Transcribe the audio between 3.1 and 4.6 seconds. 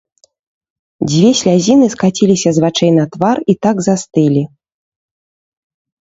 твар і так застылі.